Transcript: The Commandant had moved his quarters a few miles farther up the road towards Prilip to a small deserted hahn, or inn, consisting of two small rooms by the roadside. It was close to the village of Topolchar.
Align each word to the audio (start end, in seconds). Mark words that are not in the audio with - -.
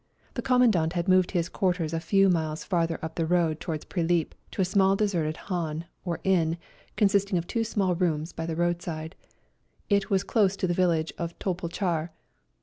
The 0.33 0.41
Commandant 0.41 0.93
had 0.93 1.07
moved 1.07 1.29
his 1.29 1.47
quarters 1.47 1.93
a 1.93 1.99
few 1.99 2.27
miles 2.27 2.63
farther 2.63 2.97
up 3.03 3.13
the 3.13 3.25
road 3.27 3.59
towards 3.59 3.85
Prilip 3.85 4.33
to 4.49 4.59
a 4.59 4.65
small 4.65 4.95
deserted 4.95 5.37
hahn, 5.37 5.85
or 6.03 6.19
inn, 6.23 6.57
consisting 6.95 7.37
of 7.37 7.45
two 7.45 7.63
small 7.63 7.93
rooms 7.93 8.33
by 8.33 8.47
the 8.47 8.55
roadside. 8.55 9.15
It 9.89 10.09
was 10.09 10.23
close 10.23 10.55
to 10.55 10.65
the 10.65 10.73
village 10.73 11.13
of 11.19 11.37
Topolchar. 11.37 12.09